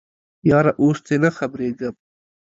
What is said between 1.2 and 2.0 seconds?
نه خبریږم